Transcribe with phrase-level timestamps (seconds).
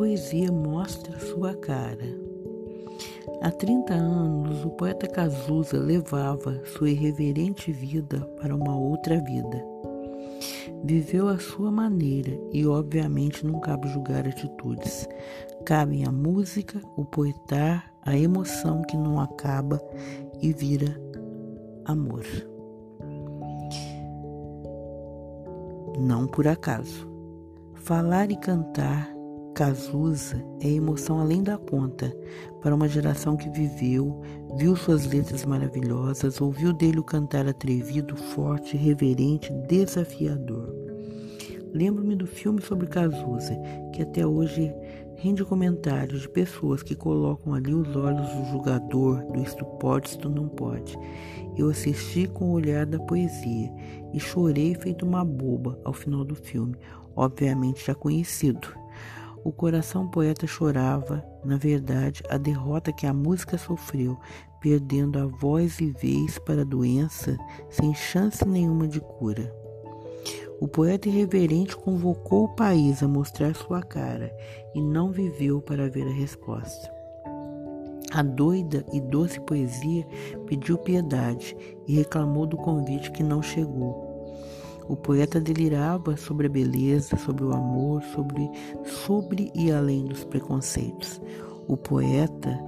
[0.00, 2.06] poesia mostra sua cara.
[3.42, 9.62] Há 30 anos, o poeta Cazuza levava sua irreverente vida para uma outra vida.
[10.82, 15.06] Viveu à sua maneira e, obviamente, não cabe julgar atitudes.
[15.66, 19.78] Cabem a música, o poetar, a emoção que não acaba
[20.40, 20.98] e vira
[21.84, 22.24] amor.
[25.98, 27.06] Não por acaso.
[27.74, 29.19] Falar e cantar
[29.60, 32.10] Cazuza é emoção além da conta
[32.62, 34.22] para uma geração que viveu,
[34.56, 40.74] viu suas letras maravilhosas, ouviu dele o cantar atrevido, forte, reverente, desafiador.
[41.74, 43.54] Lembro-me do filme sobre Cazuza,
[43.92, 44.72] que até hoje
[45.16, 50.30] rende comentários de pessoas que colocam ali os olhos do julgador, do isto pode, isto
[50.30, 50.98] não pode.
[51.54, 53.70] Eu assisti com o olhar da poesia
[54.14, 56.76] e chorei feito uma boba ao final do filme,
[57.14, 58.79] obviamente já conhecido.
[59.42, 64.18] O coração poeta chorava, na verdade, a derrota que a música sofreu,
[64.60, 67.38] perdendo a voz e vez para a doença,
[67.70, 69.50] sem chance nenhuma de cura.
[70.60, 74.30] O poeta irreverente convocou o país a mostrar sua cara
[74.74, 76.92] e não viveu para ver a resposta.
[78.12, 80.06] A doida e doce poesia
[80.44, 84.09] pediu piedade e reclamou do convite que não chegou.
[84.90, 88.50] O poeta delirava sobre a beleza, sobre o amor, sobre,
[88.84, 91.22] sobre e além dos preconceitos.
[91.68, 92.58] O poeta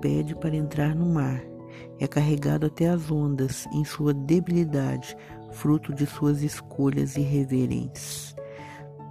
[0.00, 1.42] pede para entrar no mar.
[1.98, 5.16] É carregado até as ondas em sua debilidade,
[5.50, 8.36] fruto de suas escolhas irreverentes.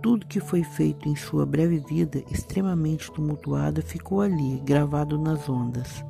[0.00, 6.04] Tudo que foi feito em sua breve vida, extremamente tumultuada, ficou ali, gravado nas ondas.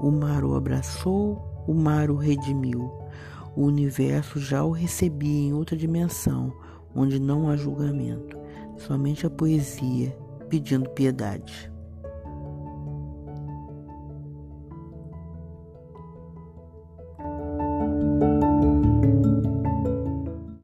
[0.00, 3.01] O mar o abraçou, o mar o redimiu.
[3.56, 6.52] O universo já o recebia em outra dimensão,
[6.94, 8.36] onde não há julgamento,
[8.76, 10.16] somente a poesia
[10.48, 11.71] pedindo piedade.